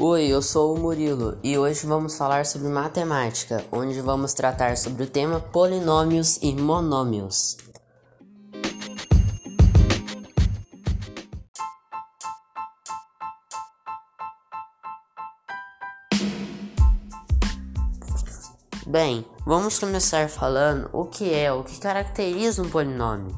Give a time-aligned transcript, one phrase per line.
[0.00, 5.02] Oi, eu sou o Murilo e hoje vamos falar sobre matemática, onde vamos tratar sobre
[5.02, 7.56] o tema polinômios e monômios.
[18.86, 23.36] Bem, vamos começar falando o que é, o que caracteriza um polinômio.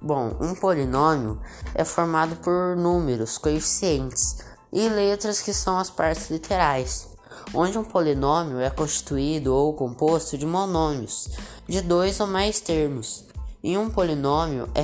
[0.00, 1.38] Bom, um polinômio
[1.74, 4.27] é formado por números, coeficientes
[4.72, 7.08] e letras que são as partes literais,
[7.54, 11.28] onde um polinômio é constituído ou composto de monômios,
[11.66, 13.24] de dois ou mais termos.
[13.62, 14.82] E um polinômio é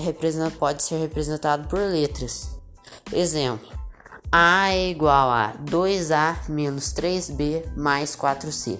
[0.58, 2.50] pode ser representado por letras.
[3.12, 3.68] Exemplo:
[4.32, 8.78] A é igual a 2A menos 3B mais 4C.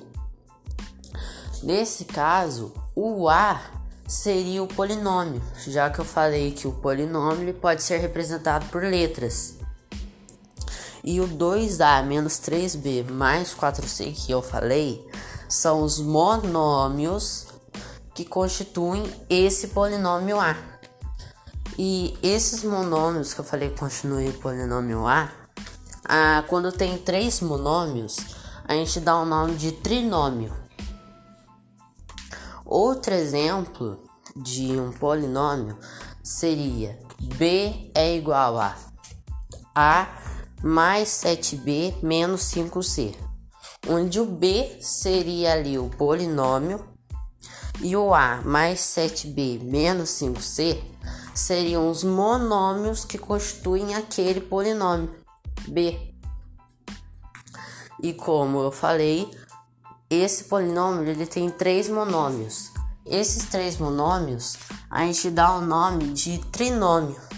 [1.63, 3.61] Nesse caso, o A
[4.07, 9.54] seria o polinômio, já que eu falei que o polinômio pode ser representado por letras.
[11.05, 15.07] E o 2A menos 3B mais 4C que eu falei
[15.49, 17.47] são os monômios
[18.15, 20.57] que constituem esse polinômio A.
[21.77, 25.31] E esses monômios que eu falei que constituem polinômio A,
[26.05, 28.17] a, quando tem três monômios,
[28.65, 30.55] a gente dá o nome de trinômio.
[32.65, 34.03] Outro exemplo
[34.35, 35.77] de um polinômio
[36.23, 36.99] seria
[37.37, 38.75] b é igual a
[39.75, 40.07] a
[40.67, 43.15] mais 7b menos 5c,
[43.87, 46.83] onde o b seria ali o polinômio
[47.83, 50.83] e o a mais 7b menos 5c
[51.35, 55.15] seriam os monômios que constituem aquele polinômio
[55.69, 56.15] b.
[58.03, 59.31] E como eu falei,
[60.09, 62.71] esse polinômio ele tem três monômios.
[63.05, 64.57] Esses três monômios
[64.91, 67.34] a gente dá o nome de trinômio.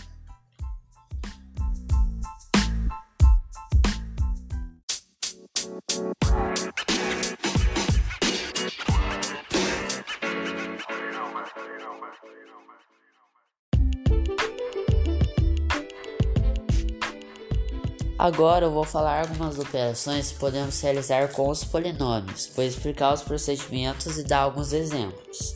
[18.26, 23.22] Agora eu vou falar algumas operações que podemos realizar com os polinômios, vou explicar os
[23.22, 25.54] procedimentos e dar alguns exemplos.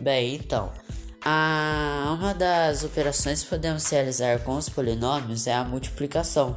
[0.00, 0.72] Bem, então,
[1.24, 6.56] a, uma das operações que podemos realizar com os polinômios é a multiplicação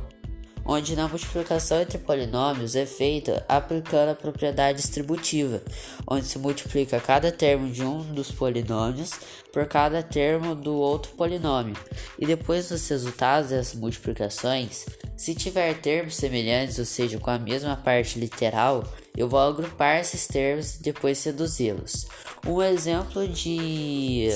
[0.67, 5.61] onde na multiplicação entre polinômios é feita aplicando a propriedade distributiva,
[6.05, 9.11] onde se multiplica cada termo de um dos polinômios
[9.53, 11.75] por cada termo do outro polinômio,
[12.19, 14.85] e depois dos resultados dessas multiplicações,
[15.17, 18.83] se tiver termos semelhantes, ou seja, com a mesma parte literal,
[19.15, 22.05] eu vou agrupar esses termos e depois reduzi-los.
[22.45, 24.29] Um exemplo de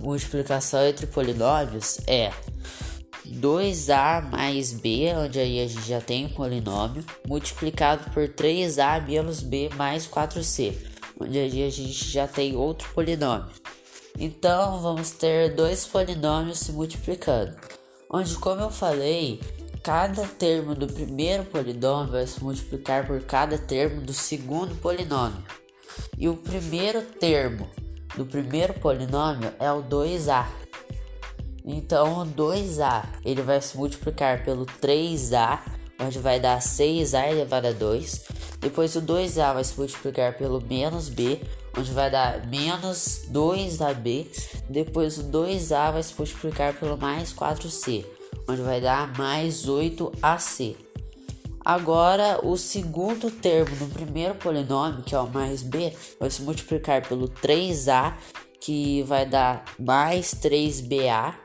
[0.00, 2.32] multiplicação entre polinômios é
[3.24, 9.42] 2a mais b, onde aí a gente já tem um polinômio, multiplicado por 3a menos
[9.42, 10.74] b mais 4c,
[11.20, 13.50] onde aí a gente já tem outro polinômio.
[14.18, 17.56] Então vamos ter dois polinômios se multiplicando,
[18.10, 19.40] onde, como eu falei,
[19.82, 25.42] cada termo do primeiro polinômio vai se multiplicar por cada termo do segundo polinômio.
[26.18, 27.68] E o primeiro termo
[28.16, 30.46] do primeiro polinômio é o 2a,
[31.66, 35.58] então, 2a ele vai se multiplicar pelo 3a,
[35.98, 38.24] onde vai dar 6a elevado a 2.
[38.60, 41.40] Depois o 2a vai se multiplicar pelo menos b,
[41.76, 44.26] onde vai dar menos 2ab.
[44.68, 48.04] Depois o 2a vai se multiplicar pelo mais 4c,
[48.48, 50.76] onde vai dar mais 8ac.
[51.64, 57.06] Agora, o segundo termo do primeiro polinômio, que é o mais b, vai se multiplicar
[57.08, 58.14] pelo 3a,
[58.66, 61.36] que vai dar mais 3ba.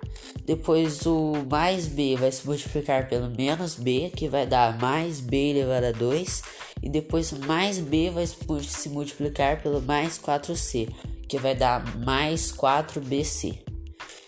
[0.43, 5.51] Depois o mais b vai se multiplicar pelo menos b, que vai dar mais b
[5.51, 6.41] elevado a 2.
[6.81, 10.89] E depois o mais b vai se multiplicar pelo mais 4c,
[11.29, 13.59] que vai dar mais 4bc.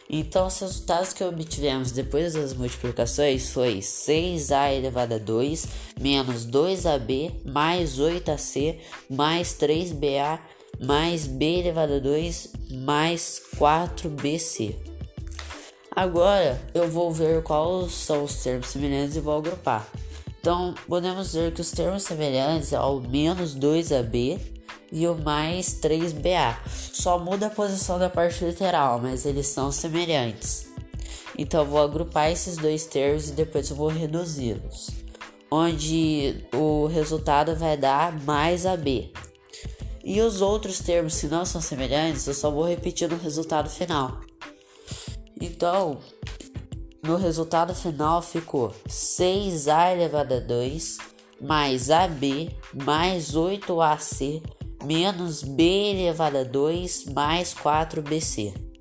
[0.07, 5.65] Então, os resultados que obtivemos depois das multiplicações foi 6a elevado a 2
[5.99, 8.77] menos 2ab mais 8ac
[9.09, 10.39] mais 3ba
[10.85, 14.75] mais b elevado a 2 mais 4bc.
[15.95, 19.87] Agora eu vou ver quais são os termos semelhantes e vou agrupar.
[20.39, 24.39] Então podemos ver que os termos semelhantes é o menos 2AB
[24.91, 26.57] e o mais 3BA.
[26.67, 30.67] Só muda a posição da parte literal, mas eles são semelhantes.
[31.37, 34.89] Então vou agrupar esses dois termos e depois eu vou reduzi-los.
[35.49, 39.11] Onde o resultado vai dar mais AB.
[40.03, 44.19] E os outros termos, se não são semelhantes, eu só vou repetir no resultado final.
[45.39, 45.99] Então,
[47.01, 50.97] no resultado final ficou 6a elevado a 2
[51.41, 52.55] mais AB
[52.85, 54.41] mais 8AC
[54.83, 58.72] menos B elevado a 2 mais 4BC.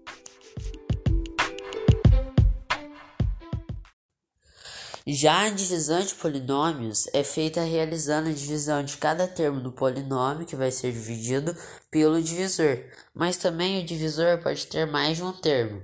[5.04, 10.46] Já a divisão de polinômios é feita realizando a divisão de cada termo do polinômio,
[10.46, 11.56] que vai ser dividido,
[11.90, 12.78] pelo divisor,
[13.12, 15.82] mas também o divisor pode ter mais de um termo.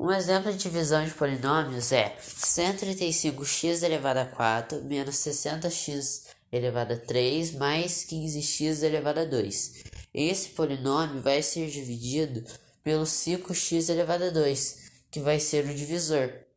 [0.00, 6.96] Um exemplo de divisão de polinômios é 135x elevado a 4 menos 60x elevado a
[6.96, 9.84] 3 mais 15x elevado a 2.
[10.14, 12.42] Esse polinômio vai ser dividido
[12.82, 14.78] pelo 5x elevado a 2,
[15.10, 16.47] que vai ser o divisor.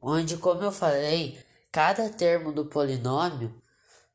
[0.00, 1.38] Onde, como eu falei,
[1.72, 3.54] cada termo do polinômio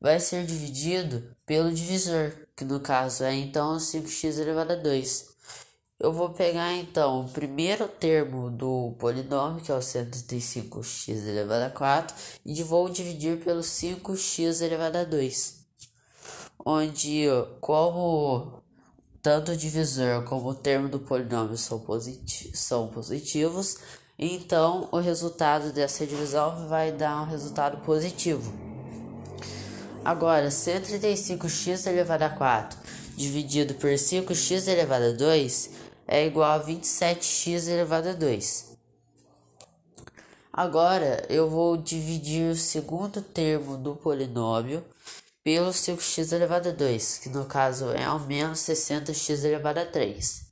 [0.00, 5.30] vai ser dividido pelo divisor, que no caso é então 5x elevado a 2.
[5.98, 11.70] Eu vou pegar então o primeiro termo do polinômio, que é o 135x elevado a
[11.70, 12.16] 4,
[12.46, 15.60] e vou dividir pelo 5x elevado a 2.
[16.64, 17.26] Onde,
[17.60, 18.62] como
[19.22, 23.76] tanto o divisor como o termo do polinômio são, positi são positivos,
[24.22, 28.52] então o resultado dessa divisão vai dar um resultado positivo.
[30.04, 32.78] Agora, 135x elevado a 4
[33.16, 35.70] dividido por 5x elevado a 2
[36.06, 38.76] é igual a 27x elevado a 2.
[40.52, 44.84] Agora eu vou dividir o segundo termo do polinômio
[45.44, 50.49] pelo 5x elevado a 2, que no caso é ao menos 60x elevado a 3.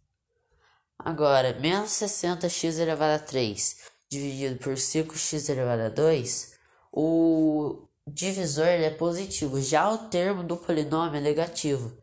[0.98, 3.76] Agora, menos 60x elevado a 3
[4.10, 6.54] dividido por 5x elevado a 2,
[6.92, 11.96] o divisor é positivo, já o termo do polinômio é negativo,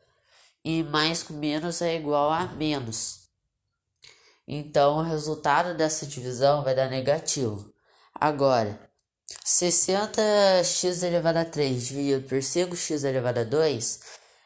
[0.63, 3.27] e mais com menos é igual a menos.
[4.47, 7.73] Então, o resultado dessa divisão vai dar negativo.
[8.13, 8.79] Agora,
[9.43, 13.99] 60x elevado a 3 dividido por 5x elevado a 2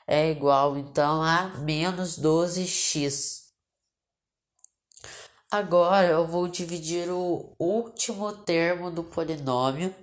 [0.08, 3.39] é igual, então, a menos 12x.
[5.52, 9.96] Agora, eu vou dividir o último termo do polinômio,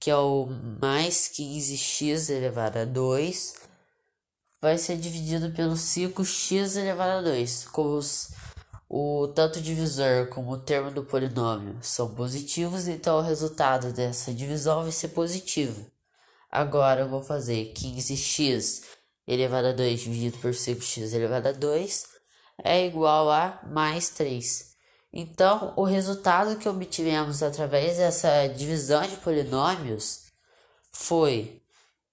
[0.00, 0.46] que é o
[0.80, 3.54] mais 15x elevado a 2,
[4.62, 8.30] vai ser dividido pelo 5x elevado a 2, com os
[8.88, 14.84] o tanto divisor como o termo do polinômio são positivos, então o resultado dessa divisão
[14.84, 15.84] vai ser positivo.
[16.50, 18.84] Agora eu vou fazer 15x
[19.26, 22.06] elevado a 2 dividido por 5x elevado a 2
[22.64, 24.67] é igual a mais 3.
[25.12, 30.26] Então, o resultado que obtivemos através dessa divisão de polinômios
[30.92, 31.62] foi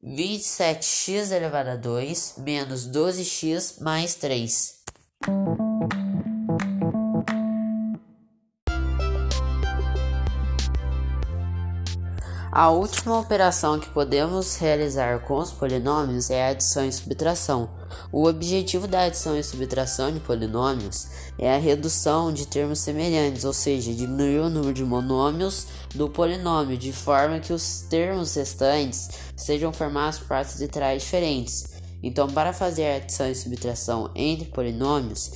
[0.03, 4.75] 27x elevado a 2 menos 12x mais 3.
[12.55, 17.69] A última operação que podemos realizar com os polinômios é a adição e subtração.
[18.13, 23.51] O objetivo da adição e subtração de polinômios é a redução de termos semelhantes, ou
[23.51, 29.73] seja, diminuir o número de monômios do polinômio, de forma que os termos restantes sejam
[29.73, 31.75] formados por partes literais diferentes.
[32.01, 35.33] Então, para fazer a adição e subtração entre polinômios,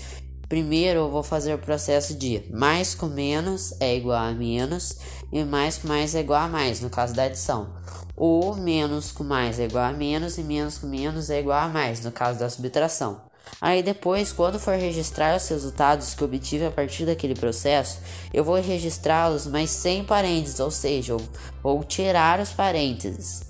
[0.50, 4.98] Primeiro eu vou fazer o processo de mais com menos é igual a menos
[5.32, 7.76] e mais com mais é igual a mais, no caso da adição.
[8.18, 11.70] Ou menos com mais é igual a menos e menos com menos é igual a
[11.70, 13.22] mais, no caso da subtração.
[13.62, 18.00] Aí depois, quando for registrar os resultados que obtive a partir daquele processo,
[18.34, 21.22] eu vou registrá-los, mas sem parênteses, ou seja, eu
[21.62, 23.49] vou tirar os parênteses.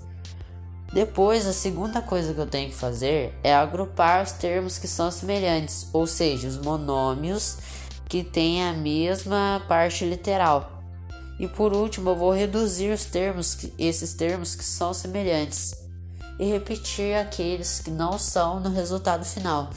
[0.92, 5.10] Depois, a segunda coisa que eu tenho que fazer é agrupar os termos que são
[5.10, 7.58] semelhantes, ou seja, os monômios
[8.08, 10.82] que têm a mesma parte literal.
[11.38, 15.74] E por último, eu vou reduzir os termos, esses termos que são semelhantes
[16.40, 19.70] e repetir aqueles que não são no resultado final.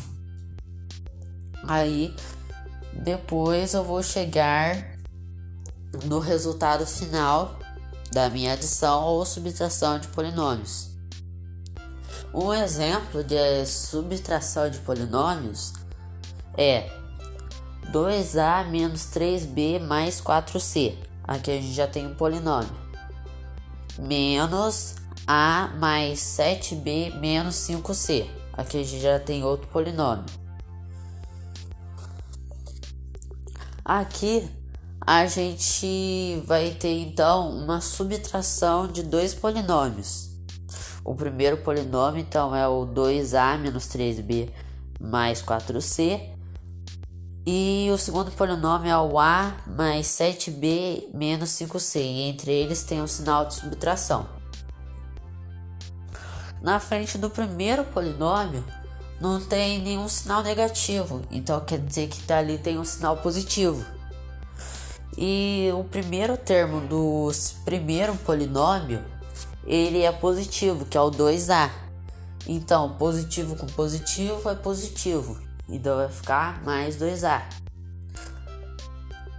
[1.67, 2.13] Aí,
[2.91, 4.97] depois eu vou chegar
[6.05, 7.59] no resultado final
[8.11, 10.92] da minha adição ou subtração de polinômios.
[12.33, 15.73] Um exemplo de subtração de polinômios
[16.57, 16.89] é
[17.91, 20.97] 2a menos 3b mais 4c.
[21.23, 22.75] Aqui a gente já tem um polinômio.
[23.99, 24.95] Menos
[25.27, 28.27] a mais 7b menos 5c.
[28.53, 30.25] Aqui a gente já tem outro polinômio.
[33.85, 34.49] Aqui
[35.05, 40.32] a gente vai ter então uma subtração de dois polinômios.
[41.03, 44.49] O primeiro polinômio, então, é o 2a menos 3b
[44.99, 46.31] mais 4c.
[47.45, 51.99] E o segundo polinômio é o A mais 7B menos 5C.
[51.99, 54.27] E entre eles tem o um sinal de subtração.
[56.61, 58.63] Na frente do primeiro polinômio
[59.19, 63.85] não tem nenhum sinal negativo, então quer dizer que tá ali tem um sinal positivo.
[65.17, 67.29] E o primeiro termo do
[67.65, 69.03] primeiro polinômio
[69.65, 71.69] ele é positivo, que é o 2A.
[72.47, 75.39] Então, positivo com positivo é positivo.
[75.69, 77.41] Então vai ficar mais 2A.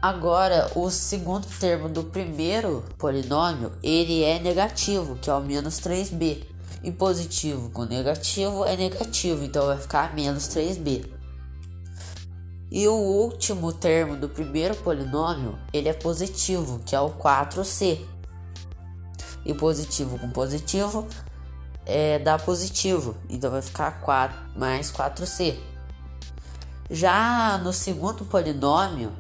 [0.00, 6.44] Agora, o segundo termo do primeiro polinômio, ele é negativo, que é o menos 3b.
[6.82, 11.06] E positivo com negativo é negativo, então vai ficar menos 3b.
[12.70, 18.00] E o último termo do primeiro polinômio, ele é positivo, que é o 4c.
[19.44, 21.06] E positivo com positivo
[21.86, 25.56] é, dá positivo, então vai ficar 4 mais 4c.
[26.90, 29.12] Já no segundo polinômio,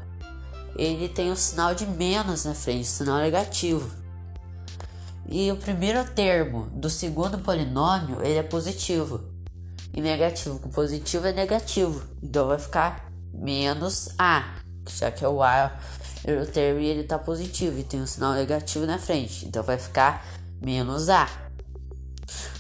[0.76, 3.90] ele tem o sinal de menos na frente, sinal negativo.
[5.26, 9.22] E o primeiro termo do segundo polinômio, ele é positivo.
[9.92, 12.02] E negativo com positivo é negativo.
[12.22, 14.56] Então vai ficar menos A,
[14.88, 15.72] já que é o A,
[16.26, 19.44] o termo ele está positivo e tem um sinal negativo na frente.
[19.46, 20.24] Então vai ficar
[20.60, 21.28] menos A.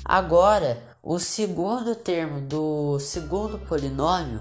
[0.04, 4.40] Agora, o segundo termo do segundo polinômio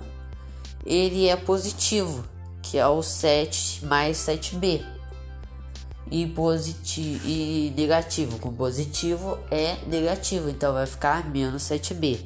[0.86, 2.26] ele é positivo,
[2.62, 4.84] que é o 7 mais 7b.
[6.12, 12.20] E, positivo, e negativo com positivo é negativo, então vai ficar menos 7b.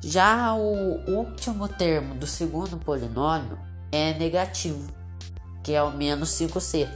[0.00, 3.58] Já o último termo do segundo polinômio
[3.92, 4.90] é negativo,
[5.62, 6.88] que é o menos 5c.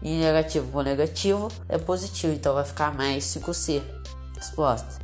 [0.00, 3.82] E negativo com negativo é positivo, então vai ficar mais 5c.
[4.36, 4.98] Resposta.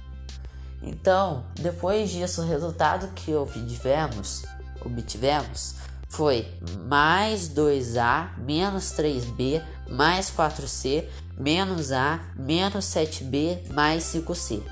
[0.82, 4.44] Então, depois disso, o resultado que obtivemos
[4.84, 5.76] obtivemos
[6.08, 6.46] foi
[6.86, 14.62] mais 2A menos 3B mais 4C menos A menos 7B mais 5C.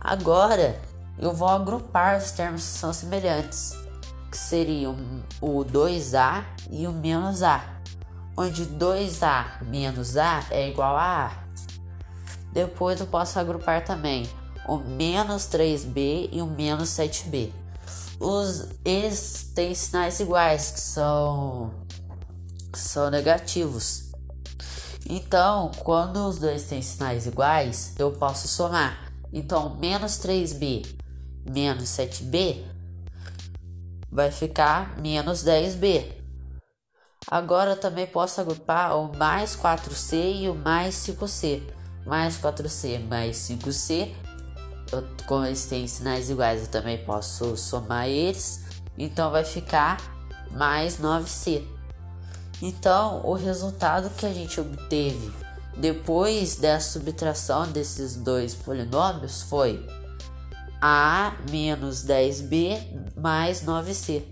[0.00, 0.80] Agora
[1.18, 3.74] eu vou agrupar os termos que são semelhantes,
[4.32, 4.96] que seriam
[5.40, 7.62] o 2A e o menos A,
[8.36, 11.42] onde 2A menos A é igual a A.
[12.52, 14.28] Depois eu posso agrupar também
[14.66, 17.62] o menos 3B e o menos 7B
[18.22, 21.72] os, eles têm sinais iguais, que são,
[22.72, 24.12] são negativos.
[25.08, 29.12] Então, quando os dois têm sinais iguais, eu posso somar.
[29.32, 31.02] Então, menos 3b
[31.50, 32.62] menos 7b
[34.12, 36.20] vai ficar menos 10b.
[37.26, 41.62] Agora também posso agrupar o mais 4c e o mais 5c.
[42.04, 44.12] Mais 4c mais 5c
[44.92, 48.62] eu, como eles têm sinais iguais, eu também posso somar eles.
[48.96, 49.98] Então vai ficar
[50.50, 51.64] mais 9c.
[52.60, 55.32] Então, o resultado que a gente obteve
[55.76, 59.84] depois da subtração desses dois polinômios foi
[60.84, 64.24] a menos 10b mais 9c.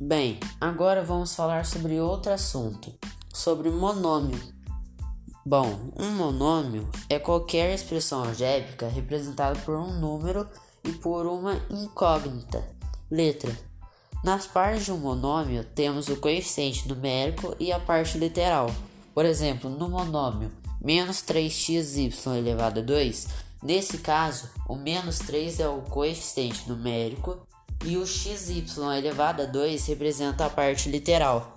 [0.00, 2.92] Bem, agora vamos falar sobre outro assunto,
[3.32, 4.61] sobre monômio.
[5.44, 10.48] Bom, um monômio é qualquer expressão algébrica representada por um número
[10.84, 12.64] e por uma incógnita,
[13.10, 13.52] letra.
[14.22, 18.70] Nas partes de um monômio temos o coeficiente numérico e a parte literal.
[19.12, 20.48] Por exemplo, no monômio
[20.80, 23.26] menos 3xy elevado a 2,
[23.64, 27.36] nesse caso, o menos 3 é o coeficiente numérico
[27.84, 28.64] e o xy
[28.96, 31.51] elevado a 2 representa a parte literal.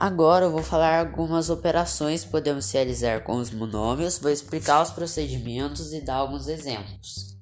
[0.00, 4.90] Agora eu vou falar algumas operações que podemos realizar com os monômios, vou explicar os
[4.90, 7.36] procedimentos e dar alguns exemplos.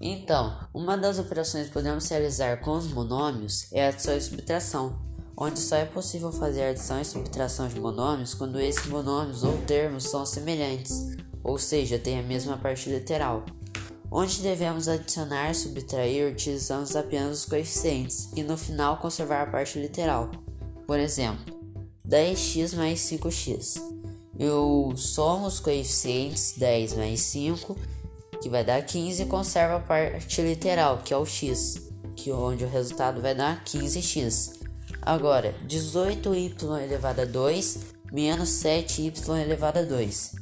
[0.00, 4.98] Então, uma das operações que podemos realizar com os monômios é a adição e subtração,
[5.36, 10.04] onde só é possível fazer adição e subtração de monômios quando esses monômios ou termos
[10.04, 13.44] são semelhantes, ou seja, têm a mesma parte literal.
[14.10, 19.78] Onde devemos adicionar e subtrair, utilizamos apenas os coeficientes e no final conservar a parte
[19.78, 20.30] literal.
[20.86, 21.59] Por exemplo,
[22.10, 23.80] 10x mais 5x.
[24.36, 27.78] Eu somo os coeficientes 10 mais 5
[28.42, 31.82] que vai dar 15, conserva a parte literal, que é o x,
[32.16, 34.58] que onde o resultado vai dar 15x.
[35.02, 37.78] Agora, 18y elevado a 2
[38.12, 40.34] menos 7y elevado a 2.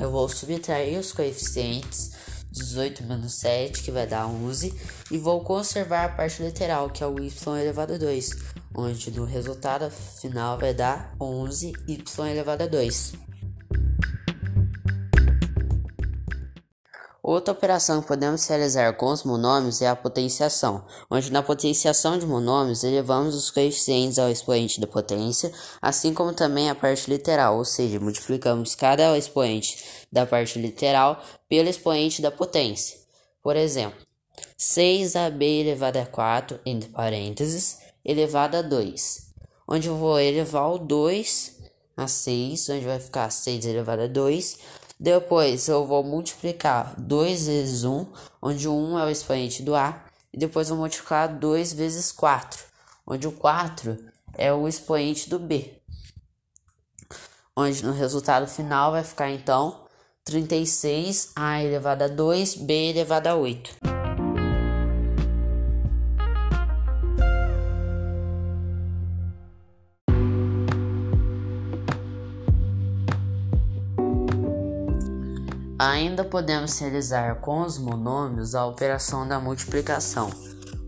[0.00, 2.12] Eu vou subtrair os coeficientes
[2.52, 4.74] 18 menos 7, que vai dar 11,
[5.10, 8.30] e vou conservar a parte literal, que é o y elevado a 2,
[8.74, 13.12] onde no resultado final vai dar 11y elevado a 2.
[17.22, 22.26] Outra operação que podemos realizar com os monômios é a potenciação, onde na potenciação de
[22.26, 27.64] monômios elevamos os coeficientes ao expoente da potência, assim como também a parte literal, ou
[27.64, 32.98] seja, multiplicamos cada expoente da parte literal pelo expoente da potência.
[33.40, 34.04] Por exemplo,
[34.58, 39.32] 6ab elevado a 4, entre parênteses, elevado a 2,
[39.66, 41.58] onde eu vou elevar o 2
[41.96, 44.58] a 6, onde vai ficar 6 elevado a 2,
[44.98, 48.06] depois eu vou multiplicar 2 vezes 1,
[48.40, 52.64] onde o 1 é o expoente do A, e depois vou multiplicar 2 vezes 4,
[53.06, 53.98] onde o 4
[54.34, 55.82] é o expoente do B.
[57.54, 59.84] Onde no resultado final vai ficar então
[60.24, 64.01] 36A elevado a 2, B elevado a 8.
[75.84, 80.30] Ainda podemos realizar com os monômios a operação da multiplicação.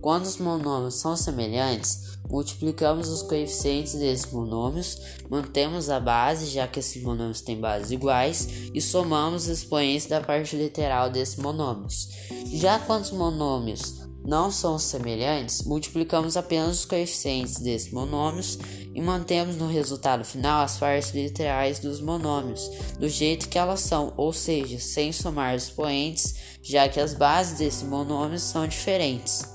[0.01, 4.97] Quando os monômios são semelhantes, multiplicamos os coeficientes desses monômios,
[5.29, 10.21] mantemos a base, já que esses monômios têm bases iguais, e somamos os expoentes da
[10.21, 12.11] parte literal desses monômios.
[12.53, 18.61] Já quando os monômios não são semelhantes, multiplicamos apenas os coeficientes desses monômios
[18.95, 24.15] e mantemos no resultado final as partes literais dos monômios, do jeito que elas são,
[24.17, 29.53] ou seja, sem somar os expoentes, já que as bases desses monômios são diferentes.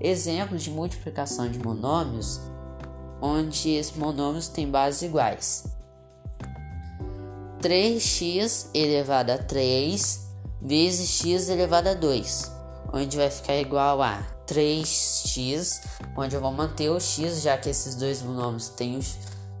[0.00, 2.40] Exemplos de multiplicação de monômios
[3.22, 5.64] onde esses monômios têm bases iguais.
[7.60, 10.20] 3x elevado a 3
[10.60, 12.52] vezes x elevado a 2
[12.92, 15.80] onde vai ficar igual a 3x,
[16.16, 19.00] onde eu vou manter o x, já que esses dois monômios têm,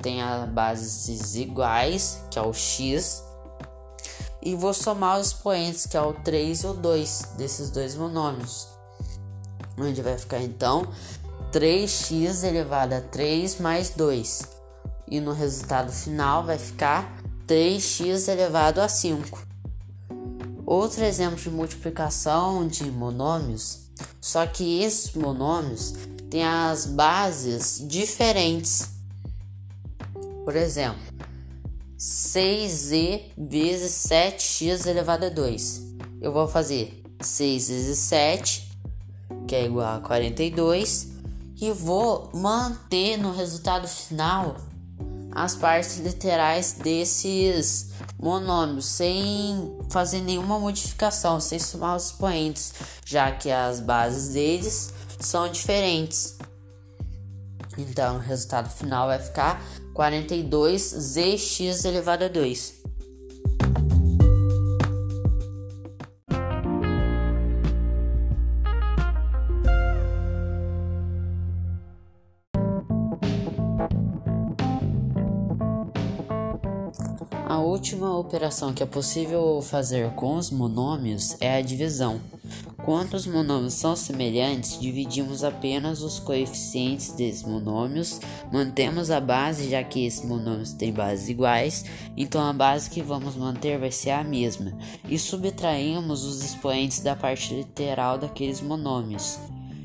[0.00, 3.22] têm as bases iguais, que é o x,
[4.42, 8.68] e vou somar os expoentes, que é o 3 e o 2 desses dois monômios,
[9.78, 10.86] onde vai ficar então
[11.50, 14.42] 3x elevado a 3 mais 2,
[15.10, 17.10] e no resultado final vai ficar
[17.46, 19.54] 3x elevado a 5.
[20.66, 23.83] Outro exemplo de multiplicação de monômios,
[24.20, 25.94] só que esses monômios
[26.30, 28.88] têm as bases diferentes.
[30.44, 31.00] Por exemplo,
[31.98, 35.82] 6z vezes 7x elevado a 2.
[36.20, 38.70] Eu vou fazer 6 vezes 7,
[39.46, 41.08] que é igual a 42,
[41.60, 44.56] e vou manter no resultado final
[45.30, 47.93] as partes literais desses
[48.24, 52.72] monômios sem fazer nenhuma modificação, sem somar os expoentes,
[53.04, 56.38] já que as bases deles são diferentes.
[57.76, 62.82] Então, o resultado final vai ficar 42zx elevado a 2.
[77.54, 82.20] A última operação que é possível fazer com os monômios é a divisão.
[82.84, 88.20] Quando os monômios são semelhantes, dividimos apenas os coeficientes desses monômios,
[88.52, 91.84] mantemos a base, já que esses monômios têm bases iguais,
[92.16, 94.76] então a base que vamos manter vai ser a mesma,
[95.08, 99.38] e subtraímos os expoentes da parte literal daqueles monômios.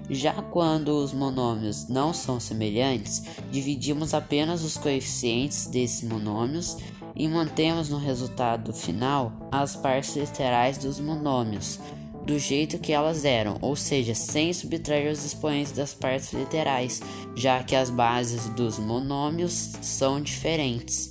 [0.10, 6.77] Já quando os monômios não são semelhantes, dividimos apenas os coeficientes desses monômios
[7.19, 11.77] e mantemos no resultado final as partes literais dos monômios
[12.25, 17.01] do jeito que elas eram, ou seja, sem subtrair os expoentes das partes literais,
[17.36, 21.10] já que as bases dos monômios são diferentes.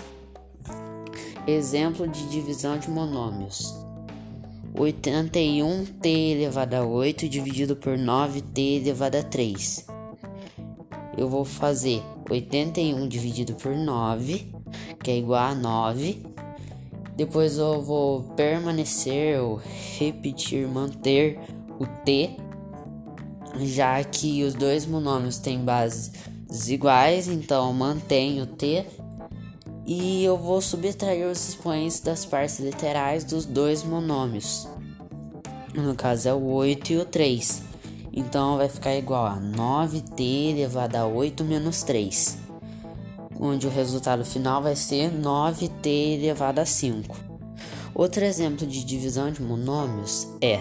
[1.45, 3.75] Exemplo de divisão de monômios:
[4.77, 9.87] 81t elevado a 8 dividido por 9t elevado a 3.
[11.17, 14.58] Eu vou fazer 81 dividido por 9
[15.03, 16.23] que é igual a 9.
[17.17, 19.61] Depois eu vou permanecer ou
[19.99, 21.39] repetir, manter
[21.79, 22.37] o t,
[23.61, 26.13] já que os dois monômios têm bases
[26.69, 28.87] iguais, então mantenho o t.
[29.85, 34.69] E eu vou subtrair os expoentes das partes literais dos dois monômios.
[35.75, 37.63] No caso é o 8 e o 3.
[38.13, 42.39] Então vai ficar igual a 9t elevado a 8 menos 3,
[43.39, 47.17] onde o resultado final vai ser 9t elevado a 5.
[47.95, 50.61] Outro exemplo de divisão de monômios é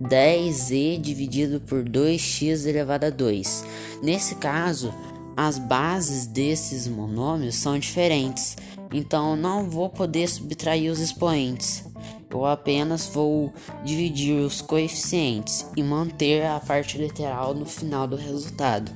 [0.00, 3.64] 10e dividido por 2x elevado a 2.
[4.02, 4.94] Nesse caso,
[5.36, 8.56] as bases desses monômios são diferentes,
[8.92, 11.84] então não vou poder subtrair os expoentes.
[12.30, 13.52] Eu apenas vou
[13.84, 18.92] dividir os coeficientes e manter a parte literal no final do resultado.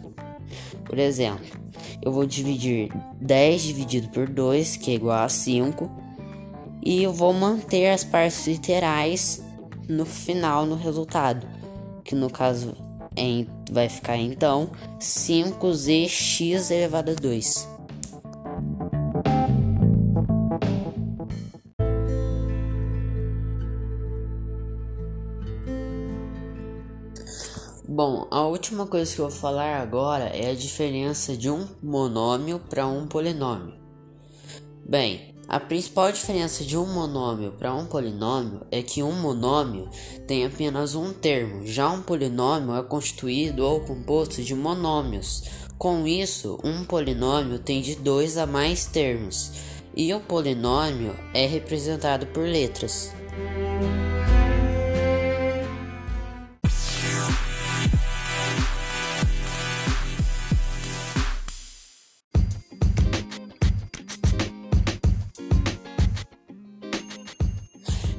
[0.85, 1.45] Por exemplo,
[2.03, 5.91] eu vou dividir 10 dividido por 2, que é igual a 5,
[6.85, 9.43] e eu vou manter as partes literais
[9.89, 11.47] no final no resultado,
[12.05, 12.75] que no caso
[13.17, 17.74] em, vai ficar então 5zx elevado a 2.
[28.07, 32.61] Bom, a última coisa que eu vou falar agora é a diferença de um monômio
[32.69, 33.77] para um polinômio.
[34.87, 39.89] Bem, a principal diferença de um monômio para um polinômio é que um monômio
[40.27, 45.45] tem apenas um termo, já um polinômio é constituído ou composto de monômios.
[45.79, 49.51] Com isso, um polinômio tem de dois a mais termos,
[49.97, 53.15] e o polinômio é representado por letras.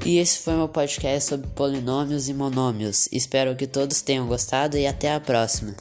[0.06, 3.08] E esse foi meu podcast sobre polinômios e monômios.
[3.10, 5.74] Espero que todos tenham gostado e até a próxima.